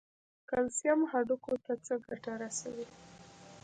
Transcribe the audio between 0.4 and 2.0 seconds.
کلسیم هډوکو ته څه